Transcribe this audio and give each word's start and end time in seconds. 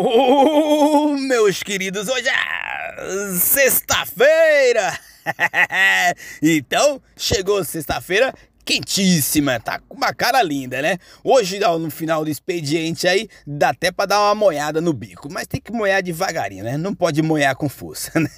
Oh, 0.00 1.08
meus 1.16 1.60
queridos, 1.60 2.08
hoje 2.08 2.28
é 2.28 3.34
sexta-feira! 3.36 4.96
então, 6.40 7.02
chegou 7.16 7.64
sexta-feira 7.64 8.32
quentíssima, 8.68 9.58
tá 9.58 9.78
com 9.78 9.96
uma 9.96 10.12
cara 10.12 10.42
linda, 10.42 10.82
né? 10.82 10.98
Hoje, 11.24 11.58
no 11.58 11.90
final 11.90 12.22
do 12.22 12.30
expediente 12.30 13.08
aí, 13.08 13.26
dá 13.46 13.70
até 13.70 13.90
para 13.90 14.04
dar 14.04 14.20
uma 14.20 14.34
moiada 14.34 14.78
no 14.78 14.92
bico, 14.92 15.32
mas 15.32 15.46
tem 15.46 15.58
que 15.58 15.72
moer 15.72 16.02
devagarinho, 16.02 16.64
né? 16.64 16.76
Não 16.76 16.94
pode 16.94 17.22
moer 17.22 17.56
com 17.56 17.66
força, 17.66 18.12
né? 18.20 18.28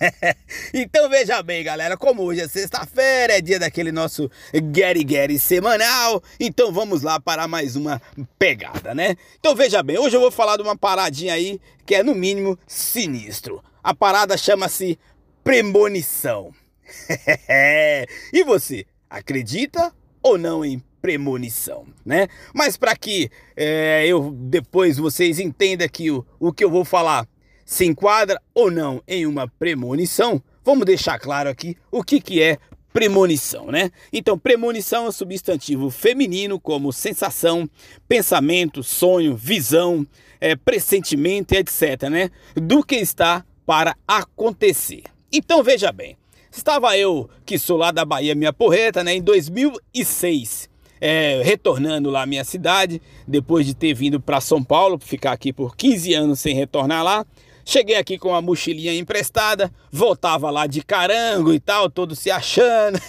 Então 0.73 1.11
veja 1.11 1.43
bem, 1.43 1.65
galera, 1.65 1.97
como 1.97 2.23
hoje 2.23 2.43
é 2.43 2.47
sexta-feira, 2.47 3.39
é 3.39 3.41
dia 3.41 3.59
daquele 3.59 3.91
nosso 3.91 4.31
Gary 4.73 5.03
Gary 5.03 5.37
semanal, 5.37 6.23
então 6.39 6.71
vamos 6.71 7.03
lá 7.03 7.19
para 7.19 7.49
mais 7.49 7.75
uma 7.75 8.01
pegada, 8.39 8.95
né? 8.95 9.17
Então 9.41 9.57
veja 9.57 9.83
bem, 9.83 9.99
hoje 9.99 10.15
eu 10.15 10.21
vou 10.21 10.31
falar 10.31 10.57
de 10.57 10.63
uma 10.63 10.79
paradinha 10.79 11.35
aí 11.35 11.61
que 11.85 11.97
é 11.97 12.05
no 12.05 12.15
mínimo 12.15 12.57
sinistro. 12.69 13.65
A 13.83 13.93
parada 13.93 14.37
chama-se 14.37 14.97
premonição. 15.43 16.53
e 18.33 18.45
você, 18.45 18.87
acredita 19.09 19.93
ou 20.31 20.39
não 20.39 20.65
em 20.65 20.83
premonição, 21.03 21.87
né? 22.05 22.29
Mas 22.55 22.77
para 22.77 22.95
que 22.97 23.31
é, 23.57 24.07
eu 24.07 24.31
depois 24.33 24.99
vocês 24.99 25.39
entendam 25.39 25.89
que 25.89 26.11
o, 26.11 26.25
o 26.39 26.53
que 26.53 26.65
eu 26.65 26.71
vou 26.71 26.85
falar 26.85 27.27
se 27.65 27.85
enquadra 27.85 28.41
ou 28.55 28.71
não 28.71 29.03
em 29.07 29.27
uma 29.27 29.49
premonição, 29.49 30.43
vamos 30.65 30.85
deixar 30.85 31.19
claro 31.19 31.49
aqui 31.49 31.77
o 31.91 32.03
que, 32.03 32.21
que 32.21 32.43
é 32.43 32.59
premonição, 32.93 33.67
né? 33.67 33.91
Então, 34.13 34.39
premonição 34.39 35.07
é 35.07 35.13
substantivo 35.13 35.91
feminino 35.91 36.59
como 36.59 36.93
sensação, 36.93 37.69
pensamento, 38.09 38.83
sonho, 38.83 39.37
visão, 39.37 40.07
é, 40.41 40.57
pressentimento, 40.57 41.55
etc, 41.55 42.09
né? 42.11 42.31
Do 42.55 42.85
que 42.85 42.97
está 42.97 43.45
para 43.65 43.97
acontecer. 44.07 45.05
Então, 45.33 45.63
veja 45.63 45.93
bem, 45.93 46.17
Estava 46.51 46.99
eu, 46.99 47.31
que 47.47 47.57
sou 47.57 47.77
lá 47.77 47.93
da 47.93 48.05
Bahia, 48.05 48.35
minha 48.35 48.53
porreta, 48.53 49.05
né, 49.05 49.15
em 49.15 49.23
2006, 49.23 50.69
é, 51.01 51.41
retornando 51.45 52.11
lá 52.11 52.23
à 52.23 52.27
minha 52.27 52.43
cidade, 52.43 53.01
depois 53.27 53.65
de 53.65 53.73
ter 53.73 53.95
vindo 53.95 54.21
para 54.21 54.41
São 54.41 54.63
Paulo, 54.63 54.99
ficar 54.99 55.31
aqui 55.31 55.53
por 55.53 55.77
15 55.77 56.13
anos 56.13 56.41
sem 56.41 56.55
retornar 56.55 57.05
lá. 57.05 57.25
Cheguei 57.65 57.95
aqui 57.95 58.19
com 58.19 58.35
a 58.35 58.43
mochilinha 58.43 58.93
emprestada, 58.95 59.71
voltava 59.93 60.51
lá 60.51 60.67
de 60.67 60.83
carango 60.83 61.55
e 61.55 61.61
tal, 61.61 61.89
todo 61.89 62.17
se 62.17 62.29
achando. 62.29 63.01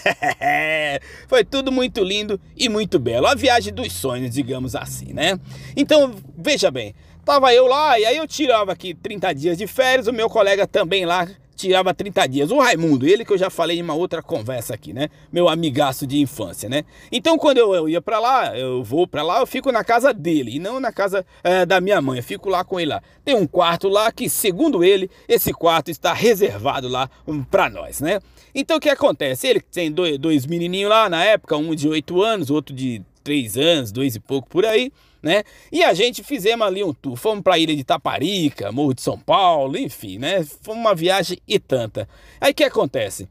Foi 1.27 1.43
tudo 1.43 1.71
muito 1.71 2.03
lindo 2.03 2.39
e 2.55 2.69
muito 2.69 2.99
belo. 2.99 3.25
A 3.25 3.33
viagem 3.33 3.73
dos 3.73 3.91
sonhos, 3.91 4.35
digamos 4.35 4.75
assim, 4.75 5.13
né? 5.13 5.39
Então, 5.75 6.13
veja 6.37 6.69
bem, 6.69 6.93
tava 7.25 7.51
eu 7.55 7.65
lá 7.65 7.99
e 7.99 8.05
aí 8.05 8.17
eu 8.17 8.27
tirava 8.27 8.71
aqui 8.71 8.93
30 8.93 9.33
dias 9.33 9.57
de 9.57 9.65
férias, 9.65 10.05
o 10.05 10.13
meu 10.13 10.29
colega 10.29 10.67
também 10.67 11.05
lá 11.05 11.27
tirava 11.61 11.93
30 11.93 12.27
dias. 12.27 12.51
O 12.51 12.59
Raimundo, 12.59 13.07
ele 13.07 13.23
que 13.23 13.31
eu 13.31 13.37
já 13.37 13.49
falei 13.49 13.79
em 13.79 13.81
uma 13.81 13.93
outra 13.93 14.21
conversa 14.21 14.73
aqui, 14.73 14.93
né? 14.93 15.09
Meu 15.31 15.47
amigaço 15.47 16.05
de 16.07 16.19
infância, 16.19 16.67
né? 16.67 16.83
Então 17.11 17.37
quando 17.37 17.57
eu, 17.57 17.73
eu 17.73 17.89
ia 17.89 18.01
para 18.01 18.19
lá, 18.19 18.57
eu 18.57 18.83
vou 18.83 19.07
para 19.07 19.23
lá, 19.23 19.39
eu 19.39 19.47
fico 19.47 19.71
na 19.71 19.83
casa 19.83 20.13
dele 20.13 20.55
e 20.55 20.59
não 20.59 20.79
na 20.79 20.91
casa 20.91 21.25
é, 21.43 21.65
da 21.65 21.79
minha 21.79 22.01
mãe. 22.01 22.17
Eu 22.19 22.23
fico 22.23 22.49
lá 22.49 22.63
com 22.63 22.79
ele 22.79 22.89
lá. 22.89 23.01
Tem 23.23 23.35
um 23.35 23.47
quarto 23.47 23.87
lá 23.87 24.11
que, 24.11 24.29
segundo 24.29 24.83
ele, 24.83 25.09
esse 25.27 25.53
quarto 25.53 25.91
está 25.91 26.13
reservado 26.13 26.87
lá 26.87 27.09
um, 27.27 27.43
para 27.43 27.69
nós, 27.69 28.01
né? 28.01 28.19
Então 28.53 28.77
o 28.77 28.79
que 28.79 28.89
acontece? 28.89 29.47
Ele 29.47 29.61
tem 29.61 29.91
dois, 29.91 30.17
dois 30.17 30.45
menininhos 30.45 30.89
lá 30.89 31.09
na 31.09 31.23
época, 31.23 31.55
um 31.55 31.73
de 31.73 31.87
8 31.87 32.21
anos, 32.21 32.49
outro 32.49 32.75
de 32.75 33.01
3 33.23 33.57
anos, 33.57 33.91
dois 33.91 34.15
e 34.15 34.19
pouco 34.19 34.49
por 34.49 34.65
aí 34.65 34.91
né? 35.21 35.43
E 35.71 35.83
a 35.83 35.93
gente 35.93 36.23
fizemos 36.23 36.65
ali 36.65 36.83
um 36.83 36.93
tour, 36.93 37.15
fomos 37.15 37.43
para 37.43 37.55
a 37.55 37.59
ilha 37.59 37.75
de 37.75 37.83
Taparica, 37.83 38.71
Morro 38.71 38.93
de 38.93 39.01
São 39.01 39.19
Paulo, 39.19 39.77
enfim, 39.77 40.17
né? 40.17 40.43
Foi 40.61 40.75
uma 40.75 40.95
viagem 40.95 41.37
e 41.47 41.59
tanta. 41.59 42.07
Aí 42.39 42.51
o 42.51 42.55
que 42.55 42.63
acontece? 42.63 43.29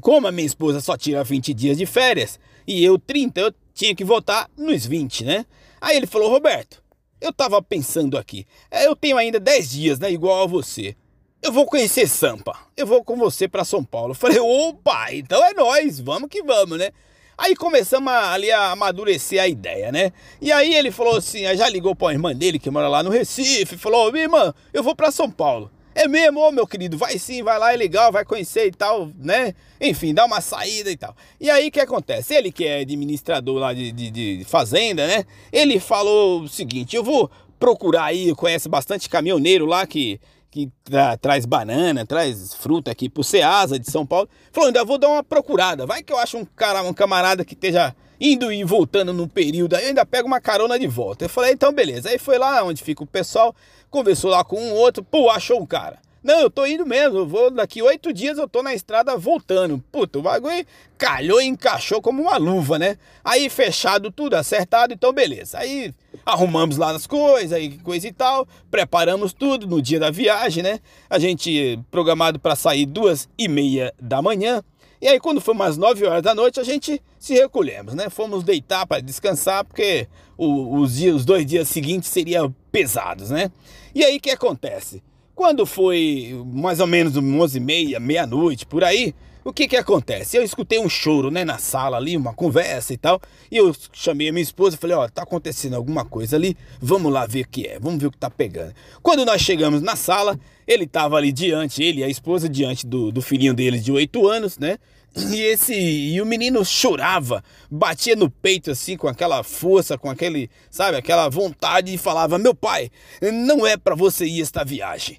Como 0.00 0.26
a 0.26 0.32
minha 0.32 0.46
esposa 0.46 0.80
só 0.80 0.96
tira 0.96 1.24
20 1.24 1.54
dias 1.54 1.78
de 1.78 1.86
férias 1.86 2.38
e 2.66 2.84
eu 2.84 2.98
30, 2.98 3.40
eu 3.40 3.54
tinha 3.74 3.94
que 3.94 4.04
voltar 4.04 4.48
nos 4.56 4.86
20, 4.86 5.24
né? 5.24 5.46
Aí 5.80 5.96
ele 5.96 6.06
falou: 6.06 6.30
"Roberto, 6.30 6.82
eu 7.20 7.32
tava 7.32 7.60
pensando 7.62 8.16
aqui. 8.16 8.46
É, 8.70 8.86
eu 8.86 8.94
tenho 8.94 9.16
ainda 9.16 9.40
10 9.40 9.70
dias, 9.70 9.98
né, 9.98 10.10
igual 10.10 10.42
a 10.42 10.46
você. 10.46 10.94
Eu 11.42 11.52
vou 11.52 11.64
conhecer 11.64 12.06
Sampa. 12.06 12.54
Eu 12.76 12.86
vou 12.86 13.02
com 13.02 13.16
você 13.16 13.48
para 13.48 13.64
São 13.64 13.82
Paulo". 13.82 14.10
Eu 14.10 14.14
falei: 14.14 14.38
"Opa, 14.38 15.12
então 15.12 15.44
é 15.44 15.54
nós, 15.54 15.98
vamos 15.98 16.28
que 16.28 16.42
vamos, 16.42 16.78
né?" 16.78 16.90
Aí 17.40 17.56
começamos 17.56 18.12
a, 18.12 18.34
ali 18.34 18.50
a 18.50 18.72
amadurecer 18.72 19.40
a 19.42 19.48
ideia, 19.48 19.90
né? 19.90 20.12
E 20.42 20.52
aí 20.52 20.74
ele 20.74 20.90
falou 20.90 21.16
assim, 21.16 21.44
já 21.56 21.70
ligou 21.70 21.96
para 21.96 22.10
a 22.10 22.12
irmã 22.12 22.36
dele 22.36 22.58
que 22.58 22.68
mora 22.70 22.86
lá 22.86 23.02
no 23.02 23.08
Recife, 23.08 23.78
falou: 23.78 24.12
"Minha 24.12 24.24
irmã, 24.24 24.54
eu 24.74 24.82
vou 24.82 24.94
para 24.94 25.10
São 25.10 25.30
Paulo". 25.30 25.70
É 25.94 26.06
mesmo, 26.06 26.38
ô 26.38 26.52
meu 26.52 26.66
querido, 26.66 26.98
vai 26.98 27.18
sim, 27.18 27.42
vai 27.42 27.58
lá, 27.58 27.72
é 27.72 27.76
legal, 27.76 28.12
vai 28.12 28.26
conhecer 28.26 28.66
e 28.66 28.70
tal, 28.70 29.10
né? 29.18 29.54
Enfim, 29.80 30.12
dá 30.12 30.26
uma 30.26 30.42
saída 30.42 30.90
e 30.90 30.96
tal. 30.98 31.16
E 31.40 31.48
aí 31.48 31.68
o 31.68 31.72
que 31.72 31.80
acontece? 31.80 32.34
Ele 32.34 32.52
que 32.52 32.66
é 32.66 32.80
administrador 32.80 33.58
lá 33.58 33.72
de, 33.72 33.90
de, 33.90 34.10
de 34.10 34.44
fazenda, 34.44 35.06
né? 35.06 35.24
Ele 35.50 35.80
falou 35.80 36.42
o 36.42 36.48
seguinte: 36.48 36.94
eu 36.94 37.02
vou 37.02 37.30
procurar 37.58 38.04
aí, 38.04 38.34
conhece 38.34 38.68
bastante 38.68 39.08
caminhoneiro 39.08 39.64
lá 39.64 39.86
que 39.86 40.20
que 40.50 40.70
tra 40.82 41.16
traz 41.16 41.46
banana, 41.46 42.04
traz 42.04 42.54
fruta 42.54 42.90
aqui 42.90 43.08
pro 43.08 43.22
Ceasa 43.22 43.78
de 43.78 43.90
São 43.90 44.04
Paulo. 44.04 44.28
Falou, 44.52 44.66
ainda 44.66 44.84
vou 44.84 44.98
dar 44.98 45.08
uma 45.08 45.22
procurada. 45.22 45.86
Vai 45.86 46.02
que 46.02 46.12
eu 46.12 46.18
acho 46.18 46.36
um 46.36 46.44
cara, 46.44 46.82
um 46.82 46.92
camarada 46.92 47.44
que 47.44 47.54
esteja 47.54 47.94
indo 48.20 48.52
e 48.52 48.62
voltando 48.64 49.12
num 49.12 49.26
período, 49.28 49.74
aí 49.74 49.84
eu 49.84 49.88
ainda 49.88 50.04
pego 50.04 50.26
uma 50.26 50.40
carona 50.40 50.78
de 50.78 50.86
volta. 50.86 51.24
Eu 51.24 51.28
falei, 51.28 51.52
então 51.52 51.72
beleza. 51.72 52.10
Aí 52.10 52.18
foi 52.18 52.36
lá 52.36 52.62
onde 52.62 52.82
fica 52.82 53.02
o 53.02 53.06
pessoal, 53.06 53.54
conversou 53.88 54.30
lá 54.30 54.44
com 54.44 54.60
um 54.60 54.74
outro, 54.74 55.02
pô, 55.02 55.30
achou 55.30 55.60
um 55.60 55.66
cara. 55.66 55.98
Não, 56.22 56.38
eu 56.38 56.50
tô 56.50 56.66
indo 56.66 56.84
mesmo, 56.84 57.20
eu 57.20 57.26
vou 57.26 57.50
daqui 57.50 57.80
oito 57.80 58.12
dias 58.12 58.36
eu 58.36 58.46
tô 58.46 58.62
na 58.62 58.74
estrada 58.74 59.16
voltando. 59.16 59.82
Puta, 59.90 60.18
o 60.18 60.22
bagulho 60.22 60.66
calhou 60.98 61.40
e 61.40 61.46
encaixou 61.46 62.02
como 62.02 62.20
uma 62.20 62.36
luva, 62.36 62.78
né? 62.78 62.98
Aí 63.24 63.48
fechado 63.48 64.10
tudo, 64.10 64.34
acertado, 64.34 64.92
então 64.92 65.14
beleza. 65.14 65.58
Aí 65.58 65.94
arrumamos 66.24 66.76
lá 66.76 66.90
as 66.90 67.06
coisas, 67.06 67.52
aí 67.52 67.78
coisa 67.78 68.06
e 68.08 68.12
tal, 68.12 68.46
preparamos 68.70 69.32
tudo 69.32 69.66
no 69.66 69.80
dia 69.80 69.98
da 69.98 70.10
viagem, 70.10 70.62
né? 70.62 70.80
A 71.08 71.18
gente 71.18 71.78
programado 71.90 72.38
para 72.38 72.56
sair 72.56 72.86
duas 72.86 73.28
e 73.38 73.48
meia 73.48 73.92
da 74.00 74.20
manhã. 74.22 74.62
E 75.00 75.08
aí 75.08 75.18
quando 75.18 75.40
foi 75.40 75.54
umas 75.54 75.76
nove 75.76 76.06
horas 76.06 76.22
da 76.22 76.34
noite 76.34 76.60
a 76.60 76.64
gente 76.64 77.00
se 77.18 77.34
recolhemos, 77.34 77.94
né? 77.94 78.10
Fomos 78.10 78.44
deitar 78.44 78.86
para 78.86 79.00
descansar 79.00 79.64
porque 79.64 80.06
os, 80.36 80.96
dias, 80.96 81.16
os 81.16 81.24
dois 81.24 81.44
dias 81.44 81.68
seguintes 81.68 82.10
seriam 82.10 82.54
pesados, 82.70 83.30
né? 83.30 83.50
E 83.94 84.04
aí 84.04 84.16
o 84.16 84.20
que 84.20 84.30
acontece? 84.30 85.02
Quando 85.34 85.64
foi 85.64 86.38
mais 86.52 86.80
ou 86.80 86.86
menos 86.86 87.16
11 87.16 87.56
e 87.56 87.60
meia, 87.60 88.00
meia-noite, 88.00 88.66
por 88.66 88.84
aí, 88.84 89.14
o 89.44 89.52
que 89.52 89.66
que 89.66 89.76
acontece? 89.76 90.36
Eu 90.36 90.42
escutei 90.42 90.78
um 90.78 90.88
choro, 90.88 91.30
né, 91.30 91.44
na 91.44 91.58
sala 91.58 91.96
ali, 91.96 92.16
uma 92.16 92.34
conversa 92.34 92.92
e 92.92 92.96
tal, 92.96 93.20
e 93.50 93.56
eu 93.56 93.74
chamei 93.92 94.28
a 94.28 94.32
minha 94.32 94.42
esposa 94.42 94.76
e 94.76 94.78
falei, 94.78 94.96
ó, 94.96 95.08
tá 95.08 95.22
acontecendo 95.22 95.74
alguma 95.74 96.04
coisa 96.04 96.36
ali, 96.36 96.56
vamos 96.80 97.12
lá 97.12 97.26
ver 97.26 97.42
o 97.42 97.48
que 97.48 97.66
é, 97.66 97.78
vamos 97.78 98.00
ver 98.00 98.08
o 98.08 98.10
que 98.10 98.18
tá 98.18 98.30
pegando. 98.30 98.74
Quando 99.02 99.24
nós 99.24 99.40
chegamos 99.40 99.80
na 99.80 99.96
sala, 99.96 100.38
ele 100.66 100.86
tava 100.86 101.16
ali 101.16 101.32
diante, 101.32 101.82
ele 101.82 102.00
e 102.00 102.04
a 102.04 102.08
esposa 102.08 102.48
diante 102.48 102.86
do, 102.86 103.10
do 103.10 103.22
filhinho 103.22 103.54
dele 103.54 103.78
de 103.78 103.90
8 103.90 104.28
anos, 104.28 104.58
né, 104.58 104.78
e 105.16 105.40
esse 105.40 105.74
e 105.74 106.20
o 106.20 106.26
menino 106.26 106.64
chorava, 106.64 107.42
batia 107.70 108.14
no 108.14 108.30
peito 108.30 108.70
assim 108.70 108.96
com 108.96 109.08
aquela 109.08 109.42
força, 109.42 109.98
com 109.98 110.08
aquele, 110.08 110.48
sabe, 110.70 110.96
aquela 110.96 111.28
vontade 111.28 111.92
e 111.92 111.98
falava: 111.98 112.38
"Meu 112.38 112.54
pai, 112.54 112.92
não 113.20 113.66
é 113.66 113.76
para 113.76 113.96
você 113.96 114.24
ir 114.24 114.40
esta 114.40 114.64
viagem. 114.64 115.18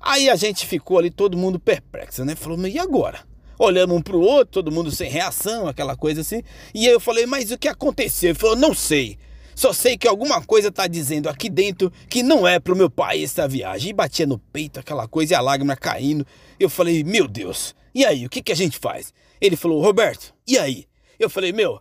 Aí 0.00 0.30
a 0.30 0.36
gente 0.36 0.64
ficou 0.66 0.98
ali, 0.98 1.10
todo 1.10 1.36
mundo 1.36 1.58
perplexo, 1.58 2.24
né? 2.24 2.34
Falou, 2.34 2.66
e 2.66 2.78
agora? 2.78 3.31
Olhamos 3.64 3.96
um 3.96 4.02
pro 4.02 4.20
outro, 4.20 4.54
todo 4.54 4.72
mundo 4.72 4.90
sem 4.90 5.08
reação, 5.08 5.68
aquela 5.68 5.94
coisa 5.94 6.22
assim. 6.22 6.42
E 6.74 6.88
aí 6.88 6.92
eu 6.92 6.98
falei, 6.98 7.26
mas 7.26 7.52
o 7.52 7.56
que 7.56 7.68
aconteceu? 7.68 8.30
Ele 8.30 8.38
falou, 8.38 8.56
não 8.56 8.74
sei. 8.74 9.16
Só 9.54 9.72
sei 9.72 9.96
que 9.96 10.08
alguma 10.08 10.42
coisa 10.42 10.72
tá 10.72 10.88
dizendo 10.88 11.28
aqui 11.28 11.48
dentro 11.48 11.92
que 12.08 12.24
não 12.24 12.44
é 12.44 12.58
pro 12.58 12.74
meu 12.74 12.90
pai 12.90 13.22
essa 13.22 13.46
viagem. 13.46 13.90
E 13.90 13.92
batia 13.92 14.26
no 14.26 14.36
peito 14.36 14.80
aquela 14.80 15.06
coisa 15.06 15.34
e 15.34 15.36
a 15.36 15.40
lágrima 15.40 15.76
caindo. 15.76 16.26
Eu 16.58 16.68
falei, 16.68 17.04
meu 17.04 17.28
Deus, 17.28 17.72
e 17.94 18.04
aí, 18.04 18.26
o 18.26 18.28
que, 18.28 18.42
que 18.42 18.50
a 18.50 18.56
gente 18.56 18.80
faz? 18.80 19.14
Ele 19.40 19.54
falou, 19.54 19.80
Roberto, 19.80 20.34
e 20.44 20.58
aí? 20.58 20.86
Eu 21.16 21.30
falei, 21.30 21.52
meu, 21.52 21.78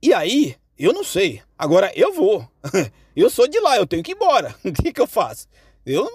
e 0.00 0.14
aí? 0.14 0.54
Eu 0.78 0.92
não 0.92 1.02
sei. 1.02 1.42
Agora 1.58 1.90
eu 1.96 2.14
vou. 2.14 2.48
eu 3.16 3.28
sou 3.30 3.48
de 3.48 3.58
lá, 3.58 3.76
eu 3.76 3.86
tenho 3.86 4.04
que 4.04 4.12
ir 4.12 4.14
embora. 4.14 4.54
O 4.64 4.72
que, 4.72 4.92
que 4.92 5.00
eu 5.00 5.08
faço? 5.08 5.48
Eu, 5.84 6.08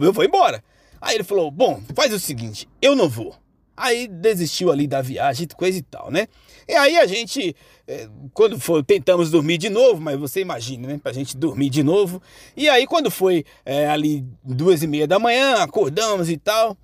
eu 0.00 0.12
vou 0.12 0.24
embora. 0.24 0.62
Aí 1.00 1.16
ele 1.16 1.24
falou: 1.24 1.50
Bom, 1.50 1.82
faz 1.92 2.12
o 2.12 2.20
seguinte, 2.20 2.68
eu 2.80 2.94
não 2.94 3.08
vou. 3.08 3.34
Aí 3.78 4.08
desistiu 4.08 4.70
ali 4.70 4.86
da 4.86 5.00
viagem, 5.00 5.46
coisa 5.56 5.78
e 5.78 5.82
tal, 5.82 6.10
né? 6.10 6.26
E 6.66 6.74
aí 6.74 6.98
a 6.98 7.06
gente, 7.06 7.54
é, 7.86 8.08
quando 8.34 8.58
foi, 8.58 8.82
tentamos 8.82 9.30
dormir 9.30 9.56
de 9.58 9.70
novo, 9.70 10.00
mas 10.00 10.18
você 10.18 10.40
imagina, 10.40 10.88
né? 10.88 11.00
Pra 11.02 11.12
gente 11.12 11.36
dormir 11.36 11.70
de 11.70 11.82
novo. 11.82 12.20
E 12.56 12.68
aí 12.68 12.86
quando 12.86 13.10
foi 13.10 13.44
é, 13.64 13.88
ali 13.88 14.24
duas 14.44 14.82
e 14.82 14.86
meia 14.86 15.06
da 15.06 15.18
manhã, 15.18 15.56
acordamos 15.62 16.28
e 16.28 16.36
tal. 16.36 16.76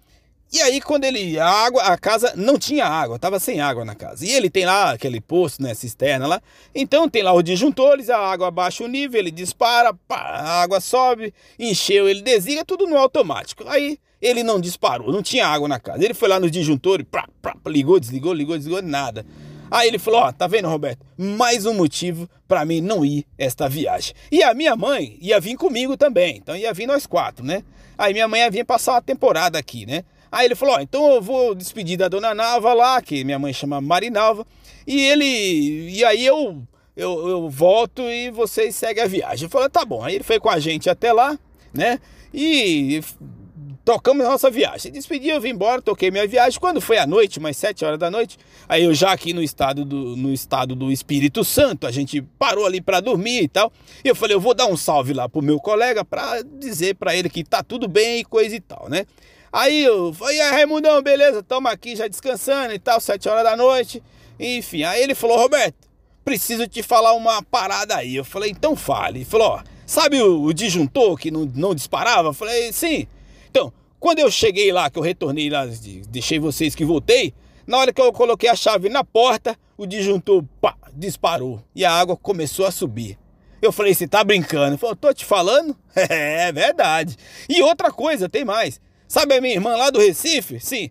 E 0.55 0.63
aí, 0.63 0.81
quando 0.81 1.03
ele. 1.03 1.37
A 1.37 1.49
água, 1.49 1.83
a 1.83 1.99
casa 1.99 2.33
não 2.37 2.57
tinha 2.57 2.87
água, 2.87 3.19
tava 3.19 3.41
sem 3.41 3.61
água 3.61 3.85
na 3.85 3.97
casa. 3.97 4.25
E 4.25 4.31
ele 4.31 4.49
tem 4.49 4.65
lá 4.65 4.93
aquele 4.93 5.21
poço, 5.21 5.61
né? 5.61 5.75
Cisterna 5.75 6.29
lá. 6.29 6.41
Então 6.73 7.09
tem 7.09 7.25
lá 7.25 7.33
os 7.35 7.43
disjuntores, 7.43 8.09
a 8.09 8.19
água 8.19 8.47
abaixa 8.47 8.85
o 8.85 8.87
nível, 8.87 9.19
ele 9.19 9.33
dispara, 9.33 9.93
pá, 10.07 10.15
a 10.17 10.63
água 10.63 10.81
sobe, 10.81 11.35
encheu, 11.59 12.09
ele 12.09 12.23
desliga, 12.23 12.65
tudo 12.65 12.87
no 12.87 12.97
automático. 12.97 13.65
Aí 13.67 13.99
ele 14.25 14.43
não 14.43 14.59
disparou, 14.59 15.13
não 15.13 15.23
tinha 15.23 15.47
água 15.47 15.69
na 15.69 15.79
casa. 15.79 16.03
Ele 16.03 16.15
foi 16.15 16.29
lá 16.29 16.41
nos 16.41 16.51
disjuntores, 16.51 17.07
pá, 17.11 17.29
pá, 17.43 17.55
ligou, 17.67 18.01
desligou, 18.01 18.33
ligou, 18.33 18.57
desligou, 18.57 18.81
nada. 18.81 19.25
Aí 19.71 19.89
ele 19.89 19.99
falou: 19.99 20.21
Ó, 20.21 20.33
tá 20.33 20.47
vendo, 20.47 20.67
Roberto? 20.69 21.05
Mais 21.19 21.67
um 21.67 21.75
motivo 21.75 22.29
para 22.49 22.65
mim 22.65 22.81
não 22.81 23.05
ir 23.05 23.27
esta 23.37 23.69
viagem. 23.69 24.15
E 24.33 24.43
a 24.43 24.55
minha 24.55 24.75
mãe 24.75 25.19
ia 25.21 25.39
vir 25.39 25.57
comigo 25.57 25.95
também, 25.97 26.39
então 26.39 26.57
ia 26.57 26.73
vir 26.73 26.87
nós 26.87 27.07
quatro, 27.07 27.45
né? 27.45 27.63
Aí 27.99 28.15
minha 28.15 28.27
mãe 28.27 28.41
ia 28.41 28.51
vir 28.51 28.65
passar 28.65 28.93
uma 28.93 29.03
temporada 29.03 29.59
aqui, 29.59 29.85
né? 29.85 30.05
Aí 30.33 30.47
ele 30.47 30.55
falou: 30.55 30.77
Ó, 30.77 30.81
então 30.81 31.13
eu 31.13 31.21
vou 31.21 31.55
despedir 31.55 31.99
da 31.99 32.09
dona 32.09 32.35
Nalva 32.35 32.73
lá, 32.73 33.03
que 33.03 33.25
minha 33.25 33.39
mãe 33.39 33.53
chama 33.53 33.81
Marinalva, 33.81 34.47
e 34.87 35.01
ele. 35.01 35.91
E 35.91 36.05
aí 36.05 36.25
eu, 36.25 36.63
eu, 36.97 37.29
eu 37.29 37.51
volto 37.51 38.01
e 38.03 38.31
vocês 38.31 38.75
seguem 38.75 39.03
a 39.03 39.07
viagem. 39.07 39.45
Eu 39.45 39.51
falei: 39.51 39.69
tá 39.69 39.85
bom. 39.85 40.03
Aí 40.03 40.15
ele 40.15 40.25
foi 40.25 40.41
com 40.41 40.49
a 40.49 40.59
gente 40.59 40.89
até 40.89 41.13
lá, 41.13 41.39
né? 41.75 41.99
E 42.33 43.01
tocamos 43.85 44.25
a 44.25 44.31
nossa 44.31 44.51
viagem. 44.51 44.91
Despedi, 44.91 45.29
eu 45.29 45.41
vim 45.41 45.51
embora, 45.51 45.83
toquei 45.83 46.11
minha 46.11 46.27
viagem. 46.27 46.59
Quando 46.59 46.81
foi 46.81 46.97
à 46.97 47.07
noite, 47.07 47.39
umas 47.39 47.57
7 47.57 47.85
horas 47.85 47.99
da 47.99 48.11
noite, 48.11 48.39
aí 48.69 48.85
eu 48.85 48.95
já 48.95 49.13
aqui 49.13 49.33
no 49.33 49.43
estado 49.43 49.85
do, 49.85 50.17
no 50.17 50.33
estado 50.33 50.75
do 50.75 50.91
Espírito 50.91 51.45
Santo, 51.45 51.87
a 51.87 51.91
gente 51.91 52.23
parou 52.39 52.65
ali 52.65 52.81
para 52.81 53.01
dormir 53.01 53.43
e 53.43 53.49
tal. 53.49 53.73
E 54.03 54.09
eu 54.09 54.15
falei, 54.15 54.35
eu 54.35 54.41
vou 54.41 54.55
dar 54.55 54.67
um 54.67 54.77
salve 54.77 55.13
lá 55.13 55.29
pro 55.29 55.43
meu 55.43 55.61
colega 55.61 56.05
para 56.05 56.43
dizer 56.43 56.95
para 56.95 57.15
ele 57.15 57.29
que 57.29 57.45
tá 57.45 57.63
tudo 57.63 57.87
bem 57.87 58.21
e 58.21 58.25
coisa 58.25 58.57
e 58.57 58.61
tal, 58.61 58.89
né? 58.89 59.05
Aí 59.53 59.85
eu 59.85 60.13
falei, 60.15 60.39
Raimundão, 60.41 61.01
beleza, 61.03 61.43
tamo 61.43 61.69
aqui 61.69 61.95
já 61.95 62.09
descansando 62.09 62.73
e 62.73 62.79
tal, 62.79 63.01
7 63.01 63.29
horas 63.29 63.45
da 63.45 63.57
noite. 63.57 64.03
Enfim, 64.41 64.83
aí 64.83 65.03
ele 65.03 65.15
falou, 65.15 65.39
Roberto, 65.39 65.77
preciso 66.25 66.67
te 66.67 66.83
falar 66.83 67.13
uma 67.13 67.43
parada 67.43 67.97
aí. 67.97 68.17
Eu 68.17 68.25
falei, 68.25 68.51
então 68.51 68.75
fale. 68.75 69.19
Ele 69.19 69.25
falou, 69.25 69.49
ó, 69.49 69.63
sabe 69.87 70.21
o, 70.21 70.43
o 70.43 70.53
disjuntor 70.53 71.17
que 71.17 71.31
não, 71.31 71.49
não 71.55 71.75
disparava? 71.75 72.31
Eu 72.31 72.33
falei, 72.33 72.73
sim. 72.73 73.07
Quando 74.05 74.19
eu 74.19 74.31
cheguei 74.31 74.71
lá, 74.71 74.91
que 74.91 74.99
eu 74.99 75.03
retornei 75.03 75.49
lá, 75.49 75.67
deixei 76.11 76.39
vocês 76.39 76.75
que 76.75 76.85
voltei, 76.85 77.33
na 77.67 77.79
hora 77.79 77.91
que 77.91 78.03
eu 78.03 78.13
coloquei 78.13 78.51
a 78.51 78.55
chave 78.55 78.91
na 78.91 79.03
porta, 79.03 79.57
o 79.79 79.87
disjuntor 79.87 80.45
pá, 80.61 80.77
disparou 80.93 81.65
e 81.75 81.87
a 81.87 81.91
água 81.91 82.15
começou 82.15 82.67
a 82.67 82.71
subir. 82.71 83.19
Eu 83.63 83.73
falei, 83.73 83.95
você 83.95 84.07
tá 84.07 84.23
brincando? 84.23 84.77
Falou, 84.77 84.95
tô 84.95 85.11
te 85.15 85.25
falando? 85.25 85.75
é 85.97 86.53
verdade. 86.53 87.17
E 87.49 87.63
outra 87.63 87.91
coisa, 87.91 88.29
tem 88.29 88.45
mais. 88.45 88.79
Sabe 89.09 89.37
a 89.37 89.41
minha 89.41 89.55
irmã 89.55 89.75
lá 89.75 89.89
do 89.89 89.99
Recife? 89.99 90.61
Sim. 90.61 90.91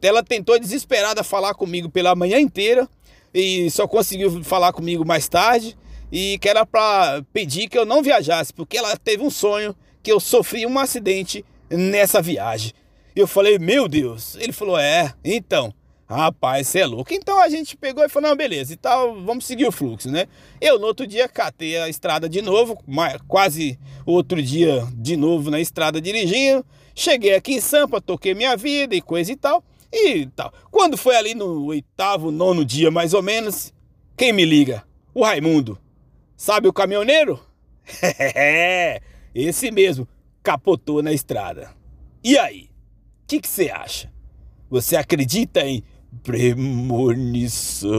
Ela 0.00 0.22
tentou 0.22 0.56
desesperada 0.56 1.24
falar 1.24 1.54
comigo 1.54 1.90
pela 1.90 2.14
manhã 2.14 2.38
inteira 2.38 2.88
e 3.34 3.68
só 3.68 3.88
conseguiu 3.88 4.44
falar 4.44 4.72
comigo 4.72 5.04
mais 5.04 5.26
tarde 5.26 5.76
e 6.12 6.38
que 6.38 6.48
era 6.48 6.64
para 6.64 7.20
pedir 7.32 7.68
que 7.68 7.76
eu 7.76 7.84
não 7.84 8.00
viajasse, 8.00 8.54
porque 8.54 8.78
ela 8.78 8.96
teve 8.96 9.24
um 9.24 9.30
sonho 9.30 9.74
que 10.04 10.12
eu 10.12 10.20
sofri 10.20 10.64
um 10.64 10.78
acidente 10.78 11.44
nessa 11.76 12.22
viagem. 12.22 12.72
Eu 13.14 13.26
falei, 13.26 13.58
meu 13.58 13.88
Deus. 13.88 14.36
Ele 14.36 14.52
falou, 14.52 14.78
é, 14.78 15.12
então. 15.24 15.72
Rapaz, 16.06 16.68
você 16.68 16.80
é 16.80 16.86
louco. 16.86 17.14
Então 17.14 17.40
a 17.40 17.48
gente 17.48 17.76
pegou 17.76 18.04
e 18.04 18.08
falou, 18.08 18.28
não, 18.28 18.36
beleza, 18.36 18.74
e 18.74 18.76
tal, 18.76 19.22
vamos 19.22 19.46
seguir 19.46 19.66
o 19.66 19.72
fluxo, 19.72 20.10
né? 20.10 20.26
Eu 20.60 20.78
no 20.78 20.86
outro 20.86 21.06
dia 21.06 21.26
catei 21.26 21.78
a 21.78 21.88
estrada 21.88 22.28
de 22.28 22.42
novo, 22.42 22.78
quase 23.26 23.78
outro 24.04 24.42
dia 24.42 24.86
de 24.92 25.16
novo 25.16 25.50
na 25.50 25.60
estrada 25.60 26.00
dirigindo. 26.00 26.64
Cheguei 26.94 27.34
aqui 27.34 27.54
em 27.54 27.60
Sampa, 27.60 28.00
toquei 28.00 28.34
minha 28.34 28.54
vida 28.56 28.94
e 28.94 29.00
coisa 29.00 29.32
e 29.32 29.36
tal. 29.36 29.64
E 29.90 30.26
tal. 30.26 30.52
Quando 30.70 30.96
foi 30.96 31.16
ali 31.16 31.34
no 31.34 31.66
oitavo, 31.66 32.30
nono 32.30 32.64
dia 32.64 32.90
mais 32.90 33.14
ou 33.14 33.22
menos, 33.22 33.72
quem 34.16 34.32
me 34.32 34.44
liga? 34.44 34.84
O 35.14 35.24
Raimundo. 35.24 35.78
Sabe 36.36 36.68
o 36.68 36.72
caminhoneiro? 36.72 37.40
É, 38.02 39.00
esse 39.34 39.70
mesmo 39.70 40.08
capotou 40.44 41.02
na 41.02 41.12
estrada. 41.12 41.70
E 42.22 42.38
aí? 42.38 42.68
O 43.22 43.26
que 43.26 43.40
você 43.42 43.70
acha? 43.70 44.12
Você 44.68 44.94
acredita 44.94 45.66
em 45.66 45.82
premonição? 46.22 47.90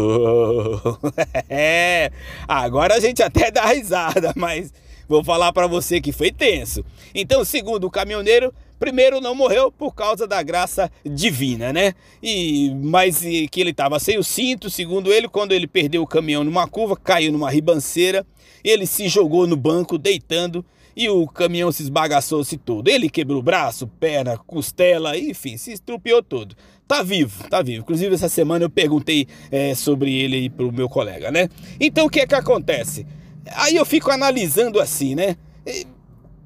é, 1.50 2.12
agora 2.48 2.94
a 2.96 3.00
gente 3.00 3.24
até 3.24 3.50
dá 3.50 3.66
risada, 3.66 4.32
mas 4.36 4.72
vou 5.10 5.24
falar 5.24 5.52
para 5.52 5.66
você 5.66 6.00
que 6.00 6.12
foi 6.12 6.32
tenso. 6.32 6.86
Então, 7.14 7.44
segundo 7.44 7.86
o 7.86 7.92
caminhoneiro, 7.92 8.54
primeiro 8.78 9.20
não 9.20 9.34
morreu 9.34 9.72
por 9.72 9.96
causa 9.96 10.28
da 10.28 10.44
graça 10.44 10.92
divina, 11.04 11.74
né? 11.74 11.96
E 12.22 12.70
mas 12.76 13.22
que 13.22 13.60
ele 13.60 13.72
estava 13.72 14.00
sem 14.00 14.20
o 14.20 14.24
cinto, 14.24 14.70
segundo 14.70 15.12
ele, 15.12 15.28
quando 15.28 15.52
ele 15.52 15.66
perdeu 15.66 16.04
o 16.04 16.08
caminhão 16.08 16.44
numa 16.44 16.68
curva, 16.68 16.96
caiu 16.96 17.32
numa 17.32 17.50
ribanceira, 17.50 18.24
ele 18.64 18.86
se 18.86 19.08
jogou 19.08 19.48
no 19.48 19.56
banco 19.56 19.98
deitando 19.98 20.64
e 20.96 21.10
o 21.10 21.28
caminhão 21.28 21.72
se 21.72 21.84
esbagaçou-se 21.84 22.58
todo. 22.58 22.88
Ele 22.88 23.10
quebrou 23.10 23.42
braço, 23.42 23.88
perna, 23.88 24.38
costela, 24.38 25.18
enfim, 25.18 25.58
se 25.58 25.72
estrupiou 25.72 26.24
todo. 26.24 26.56
Tá 26.88 27.02
vivo, 27.04 27.50
tá 27.50 27.62
vivo. 27.62 27.82
Inclusive, 27.82 28.14
essa 28.14 28.30
semana 28.30 28.66
eu 28.66 28.70
perguntei 28.70 29.28
é, 29.52 29.74
sobre 29.76 30.14
ele 30.14 30.36
aí 30.36 30.50
pro 30.50 30.72
meu 30.72 30.88
colega, 30.88 31.32
né? 31.32 31.50
Então, 31.80 32.06
o 32.06 32.10
que 32.10 32.22
é 32.22 32.28
que 32.28 32.36
acontece? 32.36 33.06
Aí 33.54 33.76
eu 33.76 33.86
fico 33.86 34.12
analisando 34.12 34.80
assim, 34.80 35.16
né? 35.16 35.36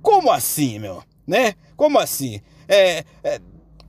Como 0.02 0.32
assim, 0.32 0.80
meu? 0.80 1.04
Né? 1.28 1.54
Como 1.76 2.00
assim? 2.00 2.42
É, 2.68 3.04
é, 3.24 3.40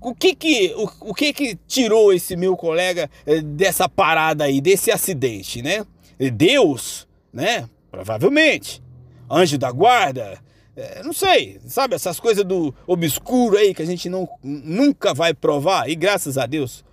o 0.01 0.15
que 0.15 0.35
que, 0.35 0.75
o, 0.77 1.11
o, 1.11 1.15
que 1.15 1.33
que 1.33 1.55
tirou 1.67 2.13
esse 2.13 2.37
meu 2.37 2.57
colega 2.57 3.09
é, 3.25 3.41
dessa 3.41 3.89
parada 3.89 4.45
aí, 4.45 4.61
desse 4.61 4.91
acidente, 4.91 5.63
né? 5.63 5.87
Deus, 6.33 7.07
né? 7.33 7.69
Provavelmente. 7.91 8.83
Anjo 9.31 9.57
da 9.57 9.71
guarda, 9.71 10.39
é, 10.77 11.03
não 11.03 11.13
sei, 11.13 11.61
sabe, 11.67 11.95
essas 11.95 12.21
coisas 12.21 12.45
do 12.45 12.75
obscuro 12.87 13.57
aí 13.57 13.75
que 13.75 13.83
a 13.83 13.87
gente 13.87 14.09
não, 14.09 14.29
nunca 14.43 15.13
vai 15.13 15.35
provar, 15.35 15.89
e 15.89 15.95
graças 15.95 16.39
a 16.39 16.47
Deus 16.47 16.85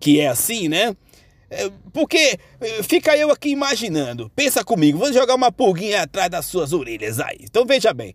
que 0.00 0.20
é 0.20 0.28
assim, 0.28 0.68
né? 0.68 0.96
É, 1.48 1.70
porque 1.92 2.38
é, 2.60 2.82
fica 2.82 3.16
eu 3.16 3.30
aqui 3.30 3.50
imaginando, 3.50 4.30
pensa 4.34 4.64
comigo, 4.64 4.98
vou 4.98 5.12
jogar 5.12 5.34
uma 5.34 5.52
pulguinha 5.52 6.02
atrás 6.02 6.30
das 6.30 6.46
suas 6.46 6.72
orelhas 6.72 7.20
aí. 7.20 7.38
Então 7.42 7.66
veja 7.66 7.92
bem, 7.92 8.14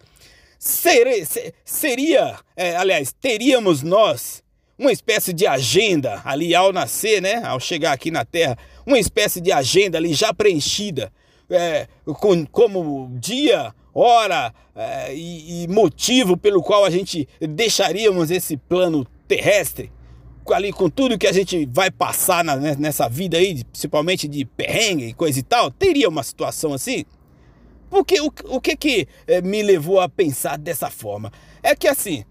seria, 0.58 1.28
seria 1.64 2.40
é, 2.56 2.76
aliás, 2.76 3.14
teríamos 3.14 3.84
nós 3.84 4.44
uma 4.78 4.92
espécie 4.92 5.34
de 5.34 5.48
agenda 5.48 6.22
ali 6.26 6.54
ao 6.54 6.72
nascer, 6.72 7.22
né? 7.22 7.42
Ao 7.44 7.60
chegar 7.60 7.94
aqui 7.94 8.12
na 8.12 8.26
Terra, 8.26 8.58
uma 8.86 9.00
espécie 9.00 9.42
de 9.42 9.52
agenda 9.52 9.98
ali 9.98 10.14
já 10.14 10.34
preenchida, 10.34 11.12
é, 11.50 11.88
com, 12.06 12.46
como 12.46 13.10
dia, 13.20 13.74
hora 14.00 14.54
é, 14.76 15.16
e, 15.16 15.64
e 15.64 15.68
motivo 15.68 16.38
pelo 16.38 16.62
qual 16.62 16.86
a 16.86 16.90
gente 16.90 17.28
deixaríamos 17.40 18.30
esse 18.30 18.56
plano 18.56 19.06
terrestre, 19.28 19.92
ali 20.54 20.72
com 20.72 20.90
tudo 20.90 21.18
que 21.18 21.28
a 21.28 21.34
gente 21.34 21.66
vai 21.66 21.92
passar 21.92 22.44
na, 22.44 22.56
né, 22.56 22.76
nessa 22.78 23.10
vida 23.10 23.38
aí, 23.38 23.64
principalmente 23.64 24.28
de 24.28 24.46
perrengue 24.46 25.08
e 25.08 25.14
coisa 25.14 25.40
e 25.40 25.44
tal, 25.44 25.72
teria 25.72 26.08
uma 26.08 26.24
situação 26.24 26.74
assim? 26.74 27.04
Porque 27.90 28.22
o, 28.22 28.32
o 28.46 28.62
que 28.62 28.76
que 28.76 29.08
é, 29.26 29.42
me 29.42 29.62
levou 29.64 30.00
a 30.00 30.08
pensar 30.08 30.58
dessa 30.58 30.90
forma? 30.90 31.32
É 31.64 31.76
que 31.76 31.88
assim, 31.88 32.24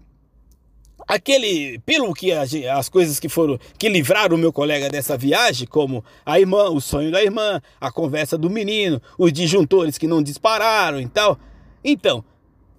aquele, 1.07 1.79
pelo 1.79 2.13
que 2.13 2.31
a, 2.31 2.43
as 2.77 2.89
coisas 2.89 3.19
que 3.19 3.29
foram, 3.29 3.59
que 3.77 3.89
livraram 3.89 4.35
o 4.35 4.39
meu 4.39 4.51
colega 4.51 4.89
dessa 4.89 5.17
viagem, 5.17 5.67
como 5.67 6.03
a 6.25 6.39
irmã, 6.39 6.69
o 6.69 6.81
sonho 6.81 7.11
da 7.11 7.23
irmã, 7.23 7.61
a 7.79 7.91
conversa 7.91 8.37
do 8.37 8.49
menino, 8.49 9.01
os 9.17 9.31
disjuntores 9.31 9.97
que 9.97 10.07
não 10.07 10.21
dispararam 10.21 10.99
e 10.99 11.07
tal, 11.07 11.39
então, 11.83 12.23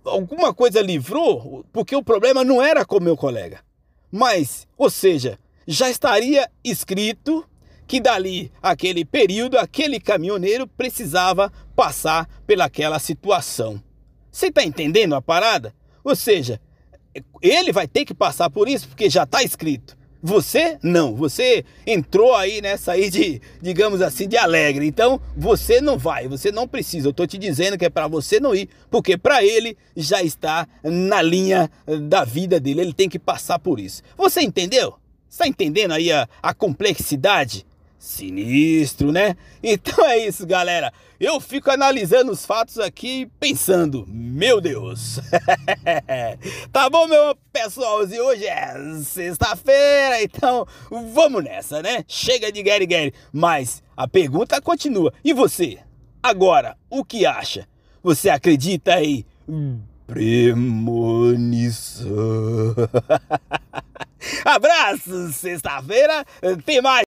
alguma 0.04 0.52
coisa 0.54 0.80
livrou, 0.80 1.64
porque 1.72 1.94
o 1.94 2.02
problema 2.02 2.44
não 2.44 2.62
era 2.62 2.84
com 2.84 3.00
meu 3.00 3.16
colega. 3.16 3.60
Mas, 4.10 4.66
ou 4.76 4.88
seja, 4.88 5.38
já 5.66 5.90
estaria 5.90 6.48
escrito 6.64 7.44
que 7.86 8.00
dali 8.00 8.52
aquele 8.62 9.04
período, 9.04 9.58
aquele 9.58 9.98
caminhoneiro 9.98 10.66
precisava 10.66 11.52
passar 11.74 12.28
pelaquela 12.46 12.98
situação. 12.98 13.82
Você 14.30 14.46
está 14.46 14.62
entendendo 14.62 15.14
a 15.14 15.22
parada? 15.22 15.74
Ou 16.04 16.14
seja, 16.14 16.60
ele 17.42 17.72
vai 17.72 17.88
ter 17.88 18.04
que 18.04 18.14
passar 18.14 18.48
por 18.50 18.68
isso 18.68 18.88
porque 18.88 19.10
já 19.10 19.24
está 19.24 19.42
escrito. 19.42 19.97
Você 20.22 20.78
não, 20.82 21.14
você 21.14 21.64
entrou 21.86 22.34
aí 22.34 22.60
nessa 22.60 22.92
aí 22.92 23.08
de, 23.08 23.40
digamos 23.62 24.02
assim, 24.02 24.26
de 24.26 24.36
alegre. 24.36 24.86
Então, 24.86 25.20
você 25.36 25.80
não 25.80 25.96
vai, 25.96 26.26
você 26.26 26.50
não 26.50 26.66
precisa. 26.66 27.08
Eu 27.08 27.12
tô 27.12 27.26
te 27.26 27.38
dizendo 27.38 27.78
que 27.78 27.84
é 27.84 27.90
para 27.90 28.08
você 28.08 28.40
não 28.40 28.54
ir, 28.54 28.68
porque 28.90 29.16
para 29.16 29.44
ele 29.44 29.76
já 29.96 30.22
está 30.22 30.66
na 30.82 31.22
linha 31.22 31.70
da 32.08 32.24
vida 32.24 32.58
dele, 32.58 32.80
ele 32.80 32.92
tem 32.92 33.08
que 33.08 33.18
passar 33.18 33.58
por 33.60 33.78
isso. 33.78 34.02
Você 34.16 34.40
entendeu? 34.40 34.94
Está 35.30 35.46
entendendo 35.46 35.92
aí 35.92 36.10
a, 36.10 36.28
a 36.42 36.52
complexidade 36.52 37.64
sinistro, 37.98 39.10
né? 39.10 39.36
Então 39.62 40.06
é 40.06 40.18
isso, 40.18 40.46
galera. 40.46 40.92
Eu 41.20 41.40
fico 41.40 41.70
analisando 41.70 42.30
os 42.30 42.46
fatos 42.46 42.78
aqui 42.78 43.28
pensando, 43.40 44.04
meu 44.06 44.60
Deus. 44.60 45.18
tá 46.72 46.88
bom, 46.88 47.08
meu 47.08 47.36
pessoalzinho? 47.52 48.24
Hoje 48.24 48.46
é 48.46 48.74
sexta-feira, 49.02 50.22
então 50.22 50.64
vamos 51.12 51.42
nessa, 51.42 51.82
né? 51.82 52.04
Chega 52.06 52.52
de 52.52 52.62
Gary 52.62 52.86
Gary. 52.86 53.12
Mas 53.32 53.82
a 53.96 54.06
pergunta 54.06 54.60
continua. 54.60 55.12
E 55.24 55.32
você? 55.32 55.78
Agora, 56.22 56.76
o 56.88 57.04
que 57.04 57.26
acha? 57.26 57.66
Você 58.02 58.30
acredita 58.30 59.02
em 59.02 59.24
premonição? 60.06 62.06
Abraço, 64.44 65.32
sexta-feira 65.32 66.24
tem 66.64 66.80
mais. 66.80 67.04